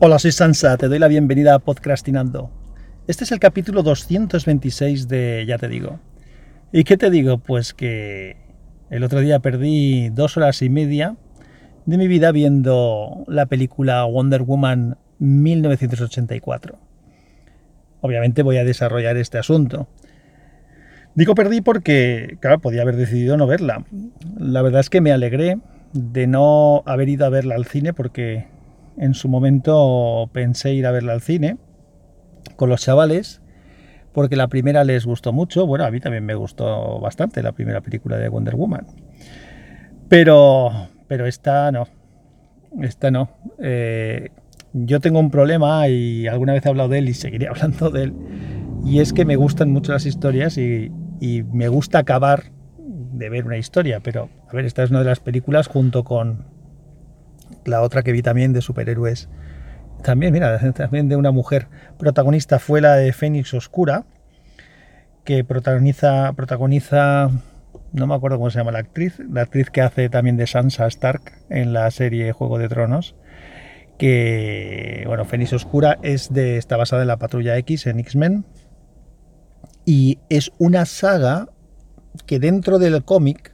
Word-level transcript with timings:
Hola, 0.00 0.20
soy 0.20 0.30
Sansa, 0.30 0.76
te 0.76 0.86
doy 0.86 1.00
la 1.00 1.08
bienvenida 1.08 1.54
a 1.56 1.58
Podcastinando. 1.58 2.52
Este 3.08 3.24
es 3.24 3.32
el 3.32 3.40
capítulo 3.40 3.82
226 3.82 5.08
de 5.08 5.44
Ya 5.44 5.58
te 5.58 5.66
digo. 5.66 5.98
¿Y 6.70 6.84
qué 6.84 6.96
te 6.96 7.10
digo? 7.10 7.38
Pues 7.38 7.74
que 7.74 8.36
el 8.90 9.02
otro 9.02 9.18
día 9.18 9.40
perdí 9.40 10.10
dos 10.10 10.36
horas 10.36 10.62
y 10.62 10.70
media 10.70 11.16
de 11.84 11.98
mi 11.98 12.06
vida 12.06 12.30
viendo 12.30 13.24
la 13.26 13.46
película 13.46 14.04
Wonder 14.04 14.42
Woman 14.42 14.98
1984. 15.18 16.78
Obviamente 18.00 18.44
voy 18.44 18.58
a 18.58 18.64
desarrollar 18.64 19.16
este 19.16 19.38
asunto. 19.38 19.88
Digo 21.16 21.34
perdí 21.34 21.60
porque, 21.60 22.38
claro, 22.38 22.60
podía 22.60 22.82
haber 22.82 22.94
decidido 22.94 23.36
no 23.36 23.48
verla. 23.48 23.84
La 24.38 24.62
verdad 24.62 24.78
es 24.78 24.90
que 24.90 25.00
me 25.00 25.10
alegré 25.10 25.58
de 25.92 26.28
no 26.28 26.84
haber 26.86 27.08
ido 27.08 27.26
a 27.26 27.30
verla 27.30 27.56
al 27.56 27.64
cine 27.64 27.92
porque 27.92 28.46
en 28.98 29.14
su 29.14 29.28
momento 29.28 30.28
pensé 30.32 30.74
ir 30.74 30.86
a 30.86 30.90
verla 30.90 31.12
al 31.12 31.20
cine 31.20 31.56
con 32.56 32.68
los 32.68 32.82
chavales, 32.82 33.40
porque 34.12 34.36
la 34.36 34.48
primera 34.48 34.84
les 34.84 35.06
gustó 35.06 35.32
mucho. 35.32 35.66
Bueno, 35.66 35.84
a 35.84 35.90
mí 35.90 36.00
también 36.00 36.24
me 36.24 36.34
gustó 36.34 36.98
bastante 36.98 37.42
la 37.42 37.52
primera 37.52 37.80
película 37.80 38.16
de 38.16 38.28
Wonder 38.28 38.56
Woman. 38.56 38.86
Pero, 40.08 40.88
pero 41.06 41.26
esta 41.26 41.70
no. 41.70 41.86
Esta 42.80 43.10
no. 43.10 43.30
Eh, 43.62 44.30
yo 44.72 45.00
tengo 45.00 45.20
un 45.20 45.30
problema 45.30 45.88
y 45.88 46.26
alguna 46.26 46.52
vez 46.52 46.66
he 46.66 46.68
hablado 46.68 46.88
de 46.88 46.98
él 46.98 47.08
y 47.08 47.14
seguiré 47.14 47.46
hablando 47.48 47.90
de 47.90 48.04
él. 48.04 48.14
Y 48.84 49.00
es 49.00 49.12
que 49.12 49.24
me 49.24 49.36
gustan 49.36 49.70
mucho 49.70 49.92
las 49.92 50.06
historias 50.06 50.58
y, 50.58 50.90
y 51.20 51.42
me 51.44 51.68
gusta 51.68 52.00
acabar 52.00 52.44
de 52.78 53.28
ver 53.28 53.44
una 53.44 53.58
historia. 53.58 54.00
Pero, 54.00 54.30
a 54.48 54.52
ver, 54.52 54.64
esta 54.64 54.82
es 54.82 54.90
una 54.90 55.00
de 55.00 55.06
las 55.06 55.20
películas 55.20 55.68
junto 55.68 56.02
con 56.02 56.57
la 57.64 57.82
otra 57.82 58.02
que 58.02 58.12
vi 58.12 58.22
también 58.22 58.52
de 58.52 58.60
superhéroes, 58.60 59.28
también, 60.02 60.32
mira, 60.32 60.58
también 60.74 61.08
de 61.08 61.16
una 61.16 61.30
mujer 61.30 61.68
protagonista 61.98 62.58
fue 62.58 62.80
la 62.80 62.96
de 62.96 63.12
Fénix 63.12 63.54
Oscura, 63.54 64.04
que 65.24 65.44
protagoniza, 65.44 66.32
protagoniza, 66.34 67.30
no 67.92 68.06
me 68.06 68.14
acuerdo 68.14 68.38
cómo 68.38 68.50
se 68.50 68.58
llama 68.58 68.72
la 68.72 68.78
actriz, 68.78 69.18
la 69.30 69.42
actriz 69.42 69.70
que 69.70 69.82
hace 69.82 70.08
también 70.08 70.36
de 70.36 70.46
Sansa 70.46 70.86
Stark 70.86 71.32
en 71.50 71.72
la 71.72 71.90
serie 71.90 72.32
Juego 72.32 72.58
de 72.58 72.68
Tronos, 72.68 73.14
que, 73.98 75.04
bueno, 75.06 75.24
Fénix 75.24 75.52
Oscura 75.52 75.98
es 76.02 76.32
de, 76.32 76.56
está 76.56 76.76
basada 76.76 77.02
en 77.02 77.08
la 77.08 77.18
Patrulla 77.18 77.56
X, 77.58 77.86
en 77.86 77.98
X-Men, 77.98 78.44
y 79.84 80.18
es 80.28 80.52
una 80.58 80.86
saga 80.86 81.48
que 82.26 82.38
dentro 82.38 82.78
del 82.78 83.04
cómic 83.04 83.52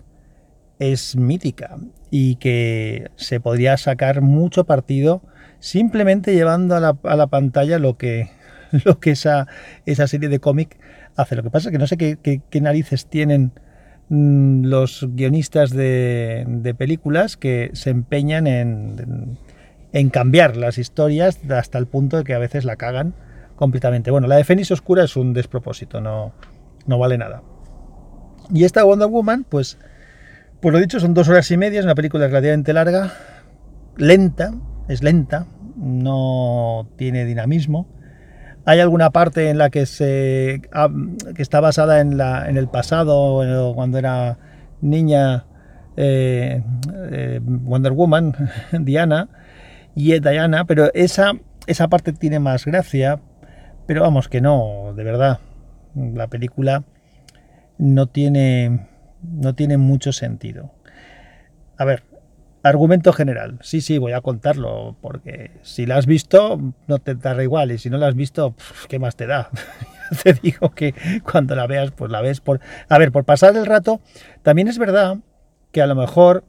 es 0.92 1.16
mítica 1.16 1.76
y 2.10 2.36
que 2.36 3.10
se 3.16 3.40
podría 3.40 3.76
sacar 3.76 4.20
mucho 4.20 4.64
partido 4.64 5.22
simplemente 5.60 6.34
llevando 6.34 6.76
a 6.76 7.16
la, 7.16 7.26
pantalla 7.26 7.78
lo 7.78 7.96
que, 7.96 8.30
lo 8.84 9.00
que 9.00 9.12
esa, 9.12 9.46
esa 9.86 10.06
serie 10.06 10.28
de 10.28 10.38
cómic 10.38 10.78
hace. 11.16 11.36
Lo 11.36 11.42
que 11.42 11.50
pasa 11.50 11.68
es 11.68 11.72
que 11.72 11.78
no 11.78 11.86
sé 11.86 11.96
qué, 11.96 12.60
narices 12.60 13.06
tienen 13.06 13.52
mm, 14.10 14.64
los 14.64 15.06
guionistas 15.10 15.70
de, 15.70 16.74
películas 16.76 17.36
que 17.36 17.70
se 17.72 17.90
empeñan 17.90 18.46
en, 18.46 19.38
en, 19.92 20.10
cambiar 20.10 20.56
las 20.56 20.78
historias 20.78 21.38
hasta 21.50 21.78
el 21.78 21.86
punto 21.86 22.18
de 22.18 22.24
que 22.24 22.34
a 22.34 22.38
veces 22.38 22.64
la 22.64 22.76
cagan 22.76 23.14
completamente. 23.56 24.10
Bueno, 24.10 24.26
la 24.26 24.36
de 24.36 24.44
Fénix 24.44 24.70
Oscura 24.70 25.04
es 25.04 25.16
un 25.16 25.32
despropósito, 25.32 26.00
no, 26.00 26.32
no 26.86 26.98
vale 26.98 27.16
nada. 27.16 27.42
Y 28.52 28.64
esta 28.64 28.84
Wonder 28.84 29.08
Woman, 29.08 29.44
pues 29.48 29.78
pues 30.64 30.72
lo 30.72 30.80
dicho, 30.80 30.98
son 30.98 31.12
dos 31.12 31.28
horas 31.28 31.50
y 31.50 31.58
media, 31.58 31.80
es 31.80 31.84
una 31.84 31.94
película 31.94 32.26
relativamente 32.26 32.72
larga, 32.72 33.12
lenta, 33.98 34.54
es 34.88 35.02
lenta, 35.02 35.46
no 35.76 36.88
tiene 36.96 37.26
dinamismo. 37.26 37.86
Hay 38.64 38.80
alguna 38.80 39.10
parte 39.10 39.50
en 39.50 39.58
la 39.58 39.68
que 39.68 39.84
se 39.84 40.62
que 41.34 41.42
está 41.42 41.60
basada 41.60 42.00
en, 42.00 42.16
la, 42.16 42.48
en 42.48 42.56
el 42.56 42.68
pasado, 42.68 43.74
cuando 43.74 43.98
era 43.98 44.38
niña 44.80 45.44
eh, 45.98 46.62
eh, 47.12 47.40
Wonder 47.42 47.92
Woman, 47.92 48.34
Diana, 48.72 49.28
y 49.94 50.18
Diana, 50.18 50.64
pero 50.64 50.90
esa, 50.94 51.32
esa 51.66 51.88
parte 51.88 52.14
tiene 52.14 52.38
más 52.38 52.64
gracia, 52.64 53.20
pero 53.86 54.00
vamos 54.00 54.30
que 54.30 54.40
no, 54.40 54.94
de 54.96 55.04
verdad, 55.04 55.40
la 55.94 56.28
película 56.28 56.84
no 57.76 58.06
tiene 58.06 58.93
no 59.32 59.54
tiene 59.54 59.76
mucho 59.76 60.12
sentido. 60.12 60.72
A 61.76 61.84
ver, 61.84 62.04
argumento 62.62 63.12
general. 63.12 63.58
Sí, 63.62 63.80
sí, 63.80 63.98
voy 63.98 64.12
a 64.12 64.20
contarlo, 64.20 64.96
porque 65.00 65.52
si 65.62 65.86
la 65.86 65.96
has 65.96 66.06
visto, 66.06 66.60
no 66.86 66.98
te 66.98 67.14
dará 67.14 67.42
igual, 67.42 67.72
y 67.72 67.78
si 67.78 67.90
no 67.90 67.98
la 67.98 68.08
has 68.08 68.14
visto, 68.14 68.54
¿qué 68.88 68.98
más 68.98 69.16
te 69.16 69.26
da? 69.26 69.50
te 70.22 70.32
digo 70.32 70.70
que 70.70 70.94
cuando 71.30 71.54
la 71.54 71.66
veas, 71.66 71.90
pues 71.90 72.10
la 72.10 72.20
ves 72.20 72.40
por... 72.40 72.60
A 72.88 72.98
ver, 72.98 73.12
por 73.12 73.24
pasar 73.24 73.56
el 73.56 73.66
rato, 73.66 74.00
también 74.42 74.68
es 74.68 74.78
verdad 74.78 75.18
que 75.72 75.82
a 75.82 75.86
lo 75.86 75.94
mejor 75.94 76.44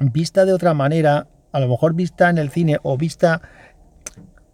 vista 0.00 0.44
de 0.44 0.52
otra 0.52 0.74
manera, 0.74 1.28
a 1.52 1.60
lo 1.60 1.68
mejor 1.68 1.94
vista 1.94 2.28
en 2.28 2.38
el 2.38 2.50
cine 2.50 2.78
o 2.82 2.98
vista 2.98 3.40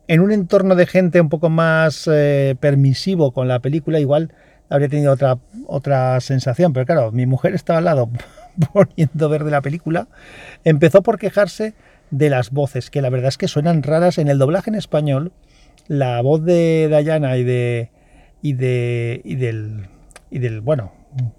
en 0.07 0.21
un 0.21 0.33
entorno 0.33 0.75
de 0.75 0.87
gente 0.87 1.21
un 1.21 1.29
poco 1.29 1.51
más 1.51 2.09
eh, 2.13 2.57
permisivo 2.61 3.33
con 3.33 3.49
la 3.49 3.61
película, 3.61 4.01
igual 4.01 4.35
habría 4.71 4.89
tenido 4.89 5.13
otra, 5.13 5.39
otra 5.67 6.19
sensación. 6.21 6.73
Pero 6.73 6.87
claro, 6.87 7.13
mi 7.13 7.27
mujer 7.27 7.55
estaba 7.55 7.81
al 7.81 7.85
lado 7.85 8.09
poniendo 8.73 9.29
ver 9.29 9.45
de 9.45 9.51
la 9.51 9.61
película. 9.61 10.09
Empezó 10.65 11.03
por 11.03 11.19
quejarse 11.19 11.75
de 12.11 12.31
las 12.31 12.51
voces, 12.51 12.91
que 12.91 13.03
la 13.03 13.11
verdad 13.11 13.29
es 13.29 13.39
que 13.39 13.49
suenan 13.49 13.83
raras 13.83 14.19
en 14.19 14.29
el 14.29 14.39
doblaje 14.39 14.71
en 14.71 14.77
español. 14.77 15.33
La 15.89 16.23
voz 16.23 16.43
de 16.45 16.89
Dayana 16.89 17.37
y 17.37 17.45
de. 17.45 17.91
y 18.41 18.55
de. 18.55 19.21
y 19.25 19.35
del. 19.35 19.89
y 20.31 20.39
del. 20.39 20.61
bueno, 20.61 20.93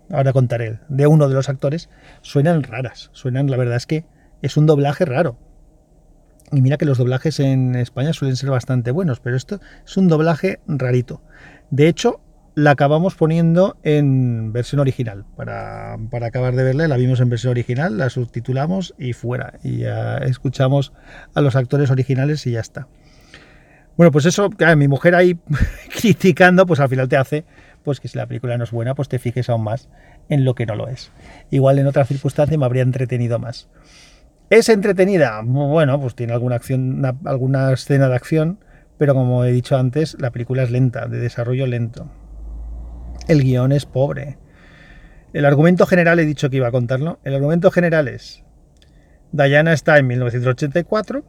ahora 0.09 0.33
contaré, 0.33 0.79
de 0.89 1.07
uno 1.07 1.29
de 1.29 1.33
los 1.33 1.49
actores, 1.49 1.89
suenan 2.21 2.63
raras. 2.63 3.09
Suenan, 3.13 3.49
la 3.49 3.57
verdad 3.57 3.77
es 3.77 3.87
que 3.87 4.05
es 4.41 4.57
un 4.57 4.65
doblaje 4.65 5.05
raro. 5.05 5.37
Y 6.51 6.61
mira 6.61 6.77
que 6.77 6.85
los 6.85 6.97
doblajes 6.97 7.39
en 7.39 7.75
España 7.75 8.11
suelen 8.11 8.35
ser 8.35 8.49
bastante 8.49 8.91
buenos, 8.91 9.21
pero 9.21 9.37
esto 9.37 9.61
es 9.85 9.95
un 9.95 10.09
doblaje 10.09 10.59
rarito. 10.67 11.21
De 11.69 11.87
hecho, 11.87 12.19
la 12.55 12.71
acabamos 12.71 13.15
poniendo 13.15 13.77
en 13.83 14.51
versión 14.53 14.79
original. 14.79 15.25
Para, 15.35 15.93
acabar 16.25 16.55
de 16.55 16.63
verla, 16.63 16.87
la 16.87 16.97
vimos 16.97 17.19
en 17.19 17.29
versión 17.29 17.51
original, 17.51 17.97
la 17.97 18.09
subtitulamos 18.09 18.93
y 18.97 19.13
fuera. 19.13 19.53
Y 19.63 19.79
ya 19.79 20.17
escuchamos 20.17 20.93
a 21.33 21.41
los 21.41 21.55
actores 21.55 21.91
originales 21.91 22.45
y 22.47 22.51
ya 22.51 22.59
está. 22.59 22.87
Bueno, 23.97 24.11
pues 24.11 24.25
eso, 24.25 24.49
mi 24.77 24.87
mujer 24.87 25.15
ahí 25.15 25.37
criticando, 26.01 26.65
pues 26.65 26.79
al 26.79 26.89
final 26.89 27.07
te 27.07 27.17
hace 27.17 27.45
pues 27.83 27.99
que 27.99 28.07
si 28.07 28.17
la 28.17 28.27
película 28.27 28.57
no 28.57 28.63
es 28.63 28.71
buena, 28.71 28.95
pues 28.95 29.09
te 29.09 29.19
fijes 29.19 29.49
aún 29.49 29.63
más 29.63 29.89
en 30.29 30.45
lo 30.45 30.55
que 30.55 30.65
no 30.65 30.75
lo 30.75 30.87
es. 30.87 31.11
Igual 31.49 31.79
en 31.79 31.87
otras 31.87 32.07
circunstancias 32.07 32.57
me 32.57 32.65
habría 32.65 32.83
entretenido 32.83 33.39
más. 33.39 33.69
¿Es 34.49 34.69
entretenida? 34.69 35.41
Bueno, 35.43 35.99
pues 35.99 36.15
tiene 36.15 36.33
alguna 36.33 36.57
acción, 36.57 37.03
alguna 37.25 37.71
escena 37.71 38.09
de 38.09 38.15
acción, 38.15 38.59
pero 38.97 39.13
como 39.13 39.45
he 39.45 39.51
dicho 39.51 39.77
antes, 39.77 40.17
la 40.19 40.31
película 40.31 40.63
es 40.63 40.71
lenta, 40.71 41.07
de 41.07 41.19
desarrollo 41.19 41.65
lento. 41.67 42.09
El 43.27 43.43
guion 43.43 43.71
es 43.71 43.85
pobre. 43.85 44.37
El 45.33 45.45
argumento 45.45 45.85
general, 45.85 46.19
he 46.19 46.25
dicho 46.25 46.49
que 46.49 46.57
iba 46.57 46.67
a 46.67 46.71
contarlo. 46.71 47.19
El 47.23 47.35
argumento 47.35 47.71
general 47.71 48.07
es: 48.07 48.43
Diana 49.31 49.73
está 49.73 49.97
en 49.97 50.07
1984, 50.07 51.23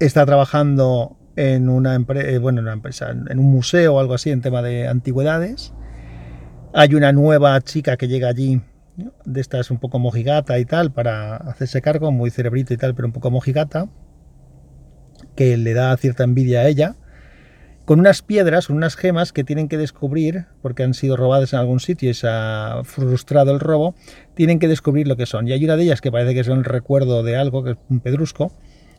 está 0.00 0.26
trabajando 0.26 1.16
en 1.36 1.68
una, 1.68 1.94
eh, 1.94 2.38
bueno, 2.38 2.58
en 2.58 2.64
una 2.64 2.72
empresa, 2.72 3.10
en 3.10 3.38
un 3.38 3.50
museo 3.50 3.94
o 3.94 4.00
algo 4.00 4.14
así, 4.14 4.30
en 4.30 4.40
tema 4.40 4.62
de 4.62 4.88
antigüedades. 4.88 5.72
Hay 6.74 6.94
una 6.94 7.12
nueva 7.12 7.60
chica 7.60 7.96
que 7.96 8.08
llega 8.08 8.28
allí, 8.28 8.60
de 9.24 9.40
esta 9.40 9.60
es 9.60 9.70
un 9.70 9.78
poco 9.78 10.00
mojigata 10.00 10.58
y 10.58 10.64
tal, 10.64 10.92
para 10.92 11.36
hacerse 11.36 11.80
cargo, 11.80 12.10
muy 12.10 12.30
cerebrito 12.30 12.74
y 12.74 12.76
tal, 12.76 12.94
pero 12.94 13.06
un 13.06 13.12
poco 13.12 13.30
mojigata, 13.30 13.88
que 15.36 15.56
le 15.56 15.72
da 15.72 15.96
cierta 15.96 16.24
envidia 16.24 16.60
a 16.60 16.68
ella 16.68 16.96
con 17.88 18.00
unas 18.00 18.20
piedras, 18.20 18.68
unas 18.68 18.96
gemas 18.96 19.32
que 19.32 19.44
tienen 19.44 19.66
que 19.66 19.78
descubrir, 19.78 20.44
porque 20.60 20.82
han 20.82 20.92
sido 20.92 21.16
robadas 21.16 21.54
en 21.54 21.60
algún 21.60 21.80
sitio 21.80 22.10
y 22.10 22.12
se 22.12 22.28
ha 22.28 22.82
frustrado 22.84 23.50
el 23.50 23.60
robo, 23.60 23.94
tienen 24.34 24.58
que 24.58 24.68
descubrir 24.68 25.08
lo 25.08 25.16
que 25.16 25.24
son. 25.24 25.48
Y 25.48 25.52
hay 25.52 25.64
una 25.64 25.74
de 25.76 25.84
ellas 25.84 26.02
que 26.02 26.12
parece 26.12 26.34
que 26.34 26.40
es 26.40 26.48
un 26.48 26.64
recuerdo 26.64 27.22
de 27.22 27.38
algo, 27.38 27.64
que 27.64 27.70
es 27.70 27.76
un 27.88 28.00
pedrusco, 28.00 28.52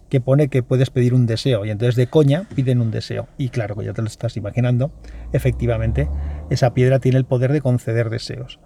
que 0.10 0.22
pone 0.22 0.48
que 0.48 0.64
puedes 0.64 0.90
pedir 0.90 1.14
un 1.14 1.28
deseo. 1.28 1.66
Y 1.66 1.70
entonces 1.70 1.98
de 1.98 2.08
coña 2.08 2.50
piden 2.56 2.82
un 2.82 2.90
deseo. 2.90 3.28
Y 3.38 3.50
claro, 3.50 3.76
que 3.76 3.86
ya 3.86 3.94
te 3.94 4.02
lo 4.02 4.08
estás 4.08 4.38
imaginando, 4.38 4.92
efectivamente, 5.34 6.10
esa 6.50 6.74
piedra 6.74 6.98
tiene 6.98 7.20
el 7.20 7.26
poder 7.26 7.54
de 7.54 7.62
conceder 7.62 8.10
deseos. 8.10 8.60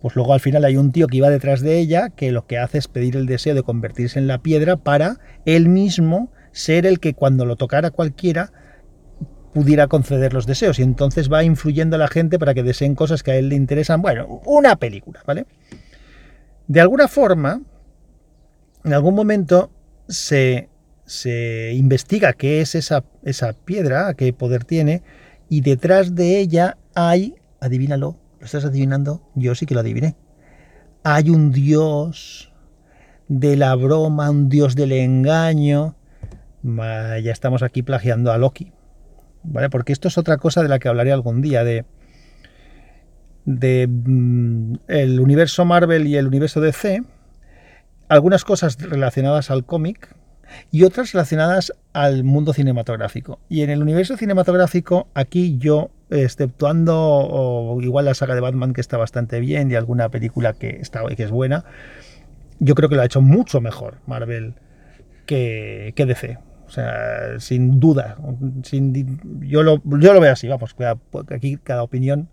Pues 0.00 0.16
luego 0.16 0.32
al 0.32 0.40
final 0.40 0.64
hay 0.64 0.78
un 0.78 0.92
tío 0.92 1.08
que 1.08 1.18
iba 1.18 1.28
detrás 1.28 1.60
de 1.60 1.78
ella 1.78 2.08
que 2.08 2.32
lo 2.32 2.46
que 2.46 2.56
hace 2.56 2.78
es 2.78 2.88
pedir 2.88 3.16
el 3.16 3.26
deseo 3.26 3.54
de 3.54 3.62
convertirse 3.62 4.18
en 4.18 4.28
la 4.28 4.38
piedra 4.38 4.78
para 4.78 5.18
él 5.44 5.68
mismo 5.68 6.32
ser 6.52 6.86
el 6.86 7.00
que 7.00 7.12
cuando 7.12 7.44
lo 7.44 7.56
tocara 7.56 7.90
cualquiera 7.90 8.50
pudiera 9.52 9.86
conceder 9.86 10.32
los 10.32 10.46
deseos 10.46 10.78
y 10.78 10.82
entonces 10.82 11.30
va 11.30 11.44
influyendo 11.44 11.96
a 11.96 11.98
la 11.98 12.08
gente 12.08 12.38
para 12.38 12.54
que 12.54 12.62
deseen 12.62 12.94
cosas 12.94 13.22
que 13.22 13.32
a 13.32 13.36
él 13.36 13.48
le 13.48 13.56
interesan. 13.56 14.02
Bueno, 14.02 14.40
una 14.46 14.76
película, 14.76 15.22
¿vale? 15.26 15.46
De 16.68 16.80
alguna 16.80 17.08
forma, 17.08 17.60
en 18.84 18.92
algún 18.92 19.14
momento 19.14 19.70
se, 20.08 20.68
se 21.04 21.72
investiga 21.74 22.32
qué 22.32 22.60
es 22.60 22.74
esa, 22.74 23.04
esa 23.22 23.52
piedra, 23.52 24.14
qué 24.14 24.32
poder 24.32 24.64
tiene, 24.64 25.02
y 25.48 25.60
detrás 25.60 26.14
de 26.14 26.38
ella 26.38 26.78
hay, 26.94 27.34
adivínalo, 27.60 28.16
¿lo 28.38 28.46
estás 28.46 28.64
adivinando? 28.64 29.22
Yo 29.34 29.54
sí 29.54 29.66
que 29.66 29.74
lo 29.74 29.80
adiviné. 29.80 30.16
Hay 31.04 31.30
un 31.30 31.52
dios 31.52 32.52
de 33.28 33.56
la 33.56 33.74
broma, 33.74 34.30
un 34.30 34.48
dios 34.48 34.74
del 34.74 34.92
engaño. 34.92 35.96
Ya 36.62 37.32
estamos 37.32 37.62
aquí 37.62 37.82
plagiando 37.82 38.32
a 38.32 38.38
Loki. 38.38 38.72
¿Vale? 39.44 39.70
Porque 39.70 39.92
esto 39.92 40.08
es 40.08 40.18
otra 40.18 40.38
cosa 40.38 40.62
de 40.62 40.68
la 40.68 40.78
que 40.78 40.88
hablaré 40.88 41.12
algún 41.12 41.42
día, 41.42 41.64
de, 41.64 41.84
mm, 43.44 44.74
el 44.88 45.20
universo 45.20 45.64
Marvel 45.64 46.06
y 46.06 46.16
el 46.16 46.26
universo 46.26 46.60
DC, 46.60 47.02
algunas 48.08 48.44
cosas 48.44 48.78
relacionadas 48.80 49.50
al 49.50 49.64
cómic 49.64 50.14
y 50.70 50.84
otras 50.84 51.12
relacionadas 51.12 51.72
al 51.92 52.24
mundo 52.24 52.52
cinematográfico. 52.52 53.40
Y 53.48 53.62
en 53.62 53.70
el 53.70 53.82
universo 53.82 54.16
cinematográfico, 54.16 55.08
aquí 55.14 55.56
yo, 55.58 55.90
exceptuando 56.10 57.78
igual 57.80 58.04
la 58.04 58.14
saga 58.14 58.34
de 58.34 58.40
Batman 58.40 58.74
que 58.74 58.80
está 58.80 58.96
bastante 58.98 59.40
bien 59.40 59.70
y 59.70 59.74
alguna 59.74 60.10
película 60.10 60.52
que, 60.52 60.78
está, 60.80 61.04
que 61.16 61.22
es 61.22 61.30
buena, 61.30 61.64
yo 62.60 62.74
creo 62.74 62.88
que 62.88 62.96
lo 62.96 63.02
ha 63.02 63.06
hecho 63.06 63.22
mucho 63.22 63.60
mejor 63.60 63.98
Marvel 64.06 64.54
que, 65.26 65.92
que 65.96 66.06
DC. 66.06 66.38
O 66.72 66.74
sea, 66.74 67.38
sin 67.38 67.80
duda. 67.80 68.16
Sin, 68.62 69.20
yo, 69.42 69.62
lo, 69.62 69.82
yo 69.84 70.14
lo 70.14 70.20
veo 70.20 70.32
así, 70.32 70.48
vamos, 70.48 70.74
aquí 71.28 71.58
cada 71.58 71.82
opinión 71.82 72.30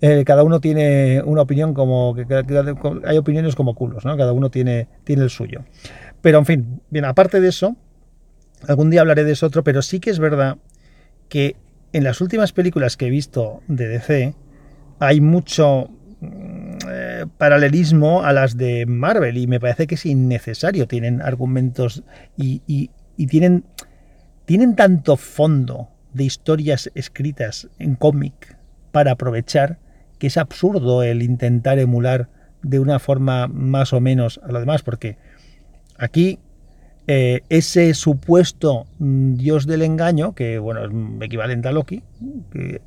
eh, 0.00 0.22
cada 0.24 0.44
uno 0.44 0.60
tiene 0.60 1.20
una 1.24 1.42
opinión 1.42 1.74
como 1.74 2.14
que, 2.14 2.26
hay 3.04 3.18
opiniones 3.18 3.56
como 3.56 3.74
culos, 3.74 4.04
¿no? 4.04 4.16
Cada 4.16 4.32
uno 4.32 4.50
tiene, 4.50 4.86
tiene 5.02 5.24
el 5.24 5.30
suyo. 5.30 5.64
Pero 6.20 6.38
en 6.38 6.46
fin, 6.46 6.80
bien, 6.90 7.04
aparte 7.04 7.40
de 7.40 7.48
eso, 7.48 7.76
algún 8.68 8.90
día 8.90 9.00
hablaré 9.00 9.24
de 9.24 9.32
eso 9.32 9.46
otro, 9.46 9.64
pero 9.64 9.82
sí 9.82 9.98
que 9.98 10.10
es 10.10 10.20
verdad 10.20 10.58
que 11.28 11.56
en 11.92 12.04
las 12.04 12.20
últimas 12.20 12.52
películas 12.52 12.96
que 12.96 13.06
he 13.06 13.10
visto 13.10 13.62
de 13.66 13.88
DC 13.88 14.34
hay 15.00 15.20
mucho 15.20 15.90
mm, 16.20 16.78
eh, 16.88 17.26
paralelismo 17.36 18.22
a 18.22 18.32
las 18.32 18.56
de 18.56 18.86
Marvel 18.86 19.38
y 19.38 19.48
me 19.48 19.58
parece 19.58 19.88
que 19.88 19.96
es 19.96 20.06
innecesario. 20.06 20.86
Tienen 20.86 21.20
argumentos 21.20 22.04
y, 22.36 22.62
y 22.68 22.90
tienen, 23.16 23.64
tienen 24.44 24.76
tanto 24.76 25.16
fondo 25.16 25.88
de 26.12 26.24
historias 26.24 26.90
escritas 26.94 27.68
en 27.78 27.94
cómic 27.94 28.56
para 28.90 29.12
aprovechar 29.12 29.78
que 30.18 30.28
es 30.28 30.36
absurdo 30.36 31.02
el 31.02 31.22
intentar 31.22 31.78
emular 31.78 32.28
de 32.62 32.78
una 32.78 32.98
forma 32.98 33.48
más 33.48 33.92
o 33.92 34.00
menos 34.00 34.40
a 34.44 34.52
lo 34.52 34.60
demás, 34.60 34.82
porque 34.82 35.16
aquí 35.98 36.38
eh, 37.08 37.40
ese 37.48 37.92
supuesto 37.94 38.86
dios 39.00 39.66
del 39.66 39.82
engaño, 39.82 40.34
que 40.34 40.58
bueno, 40.58 40.84
es 40.84 40.90
equivalente 41.22 41.68
a 41.68 41.72
Loki, 41.72 42.04
que 42.52 42.80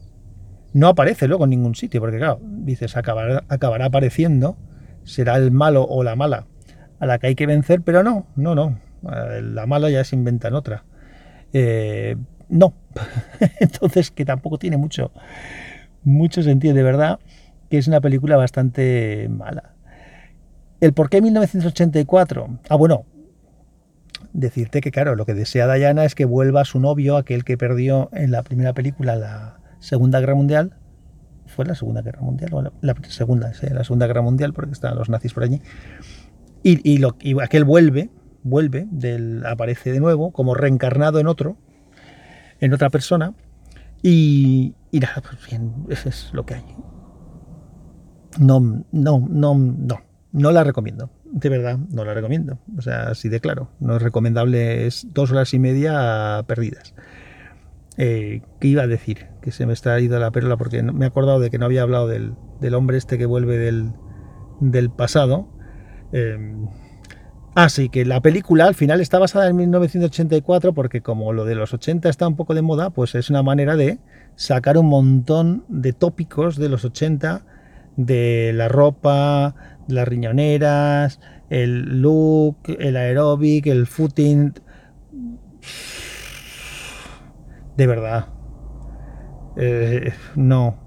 no 0.72 0.88
aparece 0.88 1.27
luego 1.27 1.44
en 1.44 1.50
ningún 1.50 1.75
sitio, 1.75 2.00
porque 2.00 2.18
claro, 2.18 2.39
dices, 2.42 2.95
acabará, 2.95 3.44
acabará 3.50 3.86
apareciendo, 3.86 4.57
será 5.04 5.36
el 5.36 5.51
malo 5.51 5.86
o 5.86 6.04
la 6.04 6.16
mala 6.16 6.48
a 7.00 7.06
la 7.06 7.19
que 7.19 7.27
hay 7.27 7.36
que 7.36 7.48
vencer, 7.48 7.81
pero 7.81 8.04
no, 8.04 8.27
no, 8.38 8.56
no, 8.56 8.80
la 9.06 9.66
mala 9.66 9.90
ya 9.90 10.04
se 10.04 10.16
inventa 10.16 10.48
en 10.48 10.54
otra. 10.56 10.84
Eh, 11.54 12.16
no, 12.50 12.74
entonces 13.60 14.12
que 14.12 14.25
tampoco 14.25 14.57
tiene 14.57 14.78
mucho, 14.78 15.12
mucho 16.04 16.44
sentido, 16.44 16.74
de 16.74 16.84
verdad, 16.84 17.19
que 17.69 17.78
es 17.78 17.88
una 17.88 18.02
película 18.02 18.38
bastante 18.38 19.28
mala. 19.30 19.75
¿El 20.81 20.94
por 20.94 21.10
qué 21.10 21.22
1984? 21.22 22.60
Ah, 22.69 22.75
bueno, 22.75 23.06
decirte 24.34 24.81
que, 24.81 24.92
claro, 24.92 25.16
lo 25.16 25.25
que 25.25 25.34
desea 25.34 25.74
Diana 25.74 26.06
es 26.06 26.16
que 26.16 26.25
vuelva 26.25 26.66
su 26.66 26.80
novio, 26.80 27.18
aquel 27.18 27.44
que 27.44 27.58
perdió 27.58 28.10
en 28.12 28.31
la 28.31 28.44
primera 28.44 28.74
película, 28.74 29.16
la 29.16 29.60
Segunda 29.80 30.19
Guerra 30.19 30.36
Mundial. 30.36 30.74
¿Fue 31.48 31.66
la 31.66 31.75
Segunda 31.75 32.01
Guerra 32.01 32.22
Mundial? 32.22 32.54
O 32.54 32.62
la, 32.62 32.96
segunda, 33.08 33.51
la 33.62 33.84
Segunda 33.84 34.08
Guerra 34.08 34.22
Mundial, 34.22 34.54
porque 34.54 34.72
estaban 34.72 34.98
los 34.98 35.10
nazis 35.10 35.34
por 35.34 35.44
allí. 35.44 35.62
Y, 36.63 36.98
y 36.98 37.40
aquel 37.42 37.63
vuelve, 37.63 38.10
vuelve, 38.45 38.88
del, 38.92 39.45
aparece 39.45 39.92
de 39.92 40.00
nuevo, 40.00 40.31
como 40.31 40.53
reencarnado 40.53 41.19
en 41.19 41.27
otro, 41.27 41.57
en 42.62 42.74
otra 42.74 42.89
persona, 42.89 43.33
y, 44.01 44.75
nada, 44.94 45.21
pues 45.21 45.50
bien, 45.50 45.74
eso 45.89 46.09
es 46.09 46.30
lo 46.31 46.45
que 46.45 46.53
hay. 46.53 46.63
No, 48.39 48.59
no, 48.92 49.27
no, 49.27 49.56
no, 49.56 50.01
no 50.31 50.51
la 50.51 50.63
recomiendo. 50.63 51.09
De 51.24 51.50
verdad, 51.50 51.80
no 51.89 52.06
la 52.06 52.13
recomiendo. 52.13 52.59
O 52.77 52.81
sea, 52.81 53.07
así 53.09 53.30
de 53.30 53.39
claro. 53.39 53.71
No 53.80 53.95
es 53.95 54.01
recomendable, 54.03 54.86
es 54.86 55.07
dos 55.12 55.31
horas 55.31 55.56
y 55.56 55.59
media 55.59 56.44
perdidas. 56.48 56.94
Eh, 57.98 58.44
¿Qué 58.59 58.68
iba 58.68 58.83
a 58.83 58.88
decir? 58.88 59.27
Que 59.41 59.51
se 59.51 59.65
me 59.65 59.74
está 59.74 60.00
ido 60.00 60.19
la 60.19 60.30
perla 60.30 60.56
porque 60.56 60.83
me 60.83 61.06
he 61.06 61.07
acordado 61.07 61.39
de 61.39 61.50
que 61.50 61.57
no 61.57 61.65
había 61.65 61.81
hablado 61.81 62.07
del, 62.07 62.36
hombre 62.75 62.98
este 62.98 63.18
que 63.18 63.25
vuelve 63.25 63.57
del, 63.57 63.94
del 64.59 64.91
pasado. 64.91 65.50
Eh, 66.12 66.38
Ah, 67.57 67.69
sí, 67.69 67.88
que 67.88 68.04
la 68.04 68.22
película 68.22 68.66
al 68.66 68.75
final 68.75 69.00
está 69.00 69.18
basada 69.18 69.48
en 69.48 69.56
1984 69.56 70.74
porque 70.74 71.00
como 71.02 71.31
lo 71.31 71.46
de 71.46 71.56
los 71.56 71.74
80 71.74 72.10
está 72.10 72.28
un 72.28 72.36
poco 72.36 72.54
de 72.54 72.62
moda, 72.62 72.90
pues 72.90 73.16
es 73.16 73.30
una 73.30 73.44
manera 73.44 73.78
de 73.78 74.00
sacar 74.36 74.78
un 74.78 74.88
montón 74.88 75.63
de 75.69 75.94
tópicos 75.94 76.57
de 76.57 76.68
los 76.68 76.84
80, 76.84 77.46
de 77.96 78.52
la 78.54 78.68
ropa, 78.68 79.56
las 79.88 80.06
riñoneras, 80.06 81.22
el 81.50 82.02
look, 82.02 82.57
el 82.78 82.98
aeróbic, 82.98 83.68
el 83.68 83.88
footing. 83.88 84.54
De 87.78 87.88
verdad. 87.88 88.28
Eh, 89.56 90.12
no. 90.36 90.78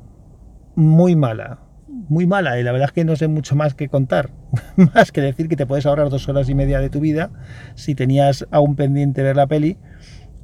Muy 0.77 1.17
mala 1.17 1.61
muy 2.09 2.27
mala 2.27 2.59
y 2.59 2.63
la 2.63 2.73
verdad 2.73 2.89
es 2.89 2.93
que 2.93 3.05
no 3.05 3.17
sé 3.17 3.29
mucho 3.29 3.55
más 3.55 3.75
que 3.75 3.89
contar, 3.89 4.31
más 4.95 5.13
que 5.13 5.21
decir 5.21 5.49
que 5.49 5.57
te 5.57 5.67
puedes 5.67 5.87
ahorrar 5.87 6.11
dos 6.11 6.29
horas 6.29 6.49
y 6.49 6.55
media 6.55 6.81
de 6.81 6.91
tu 6.91 7.01
vida, 7.01 7.31
si 7.75 7.95
tenías 7.95 8.47
aún 8.51 8.77
pendiente 8.77 9.23
ver 9.23 9.37
la 9.37 9.47
peli, 9.47 9.77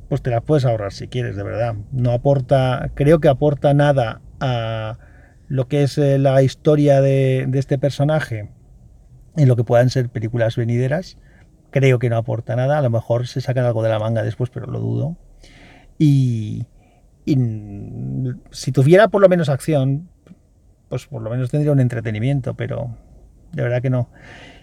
pues 0.08 0.22
te 0.22 0.30
las 0.30 0.42
puedes 0.42 0.64
ahorrar 0.64 0.92
si 0.92 1.08
quieres, 1.08 1.36
de 1.36 1.42
verdad. 1.42 1.74
No 1.92 2.12
aporta, 2.12 2.90
creo 2.94 3.20
que 3.20 3.28
aporta 3.28 3.74
nada 3.74 4.20
a 4.40 4.98
lo 5.48 5.68
que 5.68 5.82
es 5.82 5.98
eh, 5.98 6.18
la 6.18 6.42
historia 6.42 7.00
de, 7.00 7.48
este 7.54 7.78
personaje 7.78 8.50
en 9.36 9.48
lo 9.48 9.56
que 9.56 9.64
puedan 9.64 9.90
ser 9.90 10.08
películas 10.08 10.56
venideras. 10.56 11.18
Creo 11.70 11.98
que 11.98 12.08
no 12.08 12.16
aporta 12.16 12.54
nada, 12.54 12.78
a 12.78 12.82
lo 12.82 12.90
mejor 12.90 13.26
se 13.26 13.40
sacan 13.40 13.64
algo 13.64 13.82
de 13.82 13.88
la 13.88 13.98
manga 13.98 14.22
después, 14.22 14.50
pero 14.50 14.66
lo 14.66 14.80
dudo. 14.80 15.16
y 15.98 16.66
si 18.50 18.70
tuviera 18.70 19.08
por 19.08 19.22
lo 19.22 19.30
menos 19.30 19.48
acción, 19.48 20.10
pues 20.90 21.06
por 21.06 21.22
lo 21.22 21.30
menos 21.30 21.50
tendría 21.50 21.72
un 21.72 21.80
entretenimiento, 21.80 22.54
pero 22.54 22.94
de 23.54 23.62
verdad 23.62 23.82
que 23.82 23.90
no. 23.90 24.08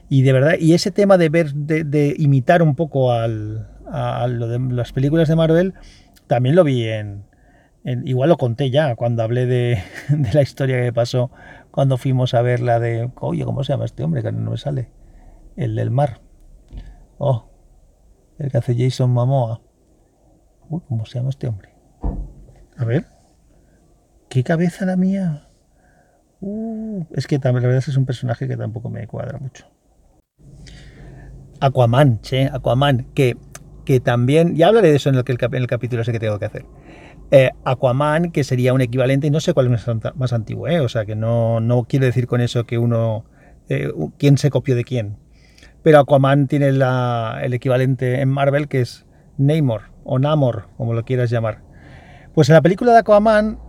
Y 0.09 0.23
de 0.23 0.33
verdad, 0.33 0.55
y 0.59 0.73
ese 0.73 0.91
tema 0.91 1.17
de 1.17 1.29
ver, 1.29 1.53
de, 1.53 2.15
imitar 2.17 2.61
un 2.61 2.75
poco 2.75 3.13
al, 3.13 3.69
a 3.89 4.27
lo 4.27 4.47
de 4.47 4.59
las 4.59 4.91
películas 4.91 5.29
de 5.29 5.35
Marvel, 5.35 5.73
también 6.27 6.55
lo 6.55 6.63
vi 6.63 6.85
en, 6.85 7.25
igual 7.83 8.29
lo 8.29 8.37
conté 8.37 8.69
ya 8.69 8.95
cuando 8.95 9.23
hablé 9.23 9.45
de, 9.45 9.79
de, 10.09 10.33
la 10.33 10.41
historia 10.41 10.81
que 10.81 10.91
pasó 10.91 11.31
cuando 11.71 11.97
fuimos 11.97 12.33
a 12.33 12.41
ver 12.41 12.59
la 12.59 12.79
de, 12.79 13.09
oye, 13.21 13.45
¿cómo 13.45 13.63
se 13.63 13.73
llama 13.73 13.85
este 13.85 14.03
hombre? 14.03 14.21
Que 14.21 14.31
no 14.31 14.51
me 14.51 14.57
sale. 14.57 14.89
El 15.55 15.75
del 15.75 15.89
mar. 15.89 16.19
Oh, 17.17 17.49
el 18.37 18.51
que 18.51 18.57
hace 18.57 18.75
Jason 18.77 19.11
Momoa. 19.11 19.61
Uy, 20.69 20.81
¿cómo 20.87 21.05
se 21.05 21.19
llama 21.19 21.29
este 21.29 21.47
hombre? 21.47 21.69
A 22.77 22.85
ver. 22.85 23.05
¿Qué 24.29 24.43
cabeza 24.43 24.85
la 24.85 24.97
mía? 24.97 25.47
Uh, 26.41 27.05
es 27.11 27.27
que 27.27 27.39
la 27.41 27.51
verdad 27.51 27.77
es 27.77 27.95
un 27.95 28.05
personaje 28.05 28.47
que 28.47 28.57
tampoco 28.57 28.89
me 28.89 29.07
cuadra 29.07 29.37
mucho. 29.37 29.65
Aquaman, 31.59 32.19
che, 32.21 32.49
Aquaman, 32.51 33.05
que, 33.13 33.37
que 33.85 33.99
también, 33.99 34.55
ya 34.55 34.67
hablaré 34.67 34.89
de 34.89 34.95
eso 34.95 35.09
en 35.09 35.15
el, 35.15 35.67
capítulo 35.67 36.01
ese 36.01 36.11
que 36.11 36.19
tengo 36.19 36.39
que 36.39 36.45
hacer. 36.45 36.65
Eh, 37.29 37.51
Aquaman, 37.63 38.31
que 38.31 38.43
sería 38.43 38.73
un 38.73 38.81
equivalente, 38.81 39.27
y 39.27 39.29
no 39.29 39.39
sé 39.39 39.53
cuál 39.53 39.71
es 39.71 39.87
más, 40.15 40.33
antiguo, 40.33 40.67
eh, 40.67 40.79
o 40.79 40.89
sea 40.89 41.05
que 41.05 41.15
no, 41.15 41.59
no 41.59 41.83
quiero 41.83 42.07
decir 42.07 42.25
con 42.25 42.41
eso 42.41 42.65
que 42.65 42.79
uno, 42.79 43.25
eh, 43.69 43.93
quién 44.17 44.39
se 44.39 44.49
copió 44.49 44.75
de 44.75 44.83
quién. 44.83 45.17
Pero 45.83 45.99
Aquaman 45.99 46.47
tiene 46.47 46.69
el 46.69 47.53
equivalente 47.53 48.21
en 48.21 48.29
Marvel 48.29 48.67
que 48.67 48.81
es 48.81 49.05
Namor 49.37 49.91
o 50.03 50.17
Namor, 50.17 50.69
como 50.77 50.93
lo 50.93 51.05
quieras 51.05 51.29
llamar. 51.29 51.61
Pues 52.33 52.49
en 52.49 52.55
la 52.55 52.61
película 52.61 52.91
de 52.93 52.99
Aquaman 52.99 53.59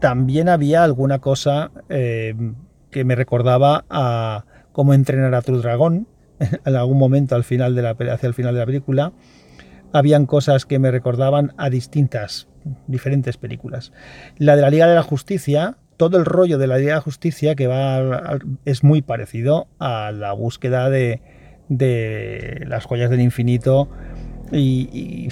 también 0.00 0.48
había 0.48 0.84
alguna 0.84 1.20
cosa 1.20 1.70
eh, 1.88 2.34
que 2.90 3.04
me 3.04 3.14
recordaba 3.14 3.84
a 3.90 4.44
cómo 4.72 4.94
entrenar 4.94 5.34
a 5.34 5.42
tu 5.42 5.58
dragón 5.60 6.06
en 6.38 6.76
algún 6.76 6.98
momento 6.98 7.34
al 7.34 7.44
final 7.44 7.74
de 7.74 7.82
la, 7.82 7.90
hacia 7.90 8.26
el 8.26 8.34
final 8.34 8.54
de 8.54 8.60
la 8.60 8.66
película. 8.66 9.12
Habían 9.92 10.26
cosas 10.26 10.66
que 10.66 10.78
me 10.78 10.90
recordaban 10.90 11.54
a 11.56 11.70
distintas, 11.70 12.48
diferentes 12.86 13.36
películas. 13.36 13.92
La 14.36 14.56
de 14.56 14.62
la 14.62 14.70
Liga 14.70 14.86
de 14.86 14.94
la 14.94 15.02
Justicia, 15.02 15.78
todo 15.96 16.18
el 16.18 16.24
rollo 16.24 16.58
de 16.58 16.66
la 16.66 16.76
Liga 16.76 16.90
de 16.90 16.96
la 16.96 17.02
Justicia 17.02 17.54
que 17.54 17.66
va 17.66 18.38
es 18.64 18.84
muy 18.84 19.00
parecido 19.00 19.68
a 19.78 20.12
la 20.12 20.32
búsqueda 20.32 20.90
de, 20.90 21.22
de 21.68 22.64
las 22.66 22.84
joyas 22.84 23.10
del 23.10 23.20
infinito 23.20 23.88
y, 24.52 25.28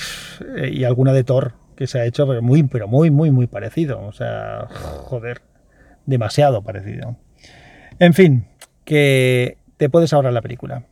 y, 0.56 0.84
alguna 0.84 1.12
de 1.12 1.24
Thor 1.24 1.54
que 1.74 1.86
se 1.86 2.00
ha 2.00 2.04
hecho, 2.04 2.26
pero 2.26 2.42
muy, 2.42 2.62
pero 2.64 2.88
muy, 2.88 3.10
muy, 3.10 3.30
muy 3.30 3.46
parecido. 3.46 4.00
O 4.06 4.12
sea, 4.12 4.68
joder, 4.70 5.42
demasiado 6.06 6.62
parecido. 6.62 7.16
En 7.98 8.14
fin, 8.14 8.46
que 8.84 9.58
te 9.76 9.88
puedes 9.88 10.12
ahorrar 10.12 10.32
la 10.32 10.42
película. 10.42 10.84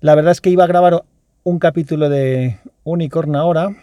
La 0.00 0.14
verdad 0.14 0.32
es 0.32 0.40
que 0.40 0.50
iba 0.50 0.64
a 0.64 0.68
grabar 0.68 1.04
un 1.42 1.58
capítulo 1.58 2.08
de 2.08 2.58
Unicorn 2.84 3.36
ahora, 3.36 3.76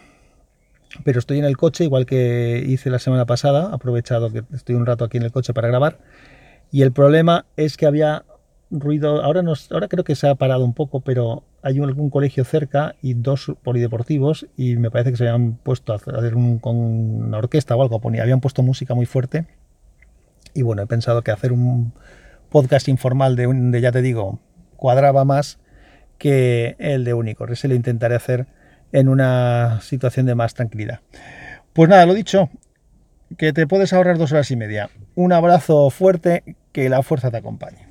pero 1.04 1.18
estoy 1.18 1.38
en 1.38 1.44
el 1.44 1.56
coche, 1.56 1.84
igual 1.84 2.06
que 2.06 2.62
hice 2.66 2.90
la 2.90 2.98
semana 2.98 3.26
pasada, 3.26 3.72
aprovechado 3.72 4.32
que 4.32 4.42
estoy 4.54 4.74
un 4.74 4.86
rato 4.86 5.04
aquí 5.04 5.16
en 5.16 5.24
el 5.24 5.32
coche 5.32 5.52
para 5.52 5.68
grabar, 5.68 5.98
y 6.70 6.82
el 6.82 6.92
problema 6.92 7.46
es 7.56 7.76
que 7.76 7.86
había 7.86 8.24
ruido, 8.70 9.22
ahora, 9.22 9.42
ahora 9.70 9.88
creo 9.88 10.04
que 10.04 10.14
se 10.14 10.28
ha 10.28 10.34
parado 10.34 10.64
un 10.64 10.74
poco, 10.74 11.00
pero 11.00 11.44
hay 11.68 11.78
algún 11.80 12.08
colegio 12.08 12.44
cerca 12.44 12.94
y 13.02 13.14
dos 13.14 13.52
polideportivos 13.62 14.46
y 14.56 14.76
me 14.76 14.90
parece 14.90 15.10
que 15.10 15.16
se 15.18 15.28
habían 15.28 15.54
puesto 15.54 15.92
a 15.92 15.96
hacer 15.96 16.34
un, 16.34 16.58
con 16.58 16.76
una 16.76 17.38
orquesta 17.38 17.76
o 17.76 17.82
algo, 17.82 18.00
ponía, 18.00 18.22
habían 18.22 18.40
puesto 18.40 18.62
música 18.62 18.94
muy 18.94 19.06
fuerte 19.06 19.46
y 20.54 20.62
bueno, 20.62 20.82
he 20.82 20.86
pensado 20.86 21.22
que 21.22 21.30
hacer 21.30 21.52
un 21.52 21.92
podcast 22.48 22.88
informal 22.88 23.36
de, 23.36 23.46
un, 23.46 23.70
de 23.70 23.80
ya 23.80 23.92
te 23.92 24.02
digo, 24.02 24.40
cuadraba 24.76 25.24
más 25.24 25.58
que 26.16 26.74
el 26.78 27.04
de 27.04 27.14
Unicorn, 27.14 27.52
ese 27.52 27.68
lo 27.68 27.74
intentaré 27.74 28.14
hacer 28.14 28.46
en 28.92 29.08
una 29.08 29.80
situación 29.82 30.26
de 30.26 30.34
más 30.34 30.54
tranquilidad. 30.54 31.00
Pues 31.74 31.88
nada, 31.90 32.06
lo 32.06 32.14
dicho, 32.14 32.48
que 33.36 33.52
te 33.52 33.66
puedes 33.66 33.92
ahorrar 33.92 34.16
dos 34.16 34.32
horas 34.32 34.50
y 34.50 34.56
media. 34.56 34.90
Un 35.14 35.32
abrazo 35.32 35.90
fuerte, 35.90 36.56
que 36.72 36.88
la 36.88 37.02
fuerza 37.02 37.30
te 37.30 37.36
acompañe. 37.36 37.87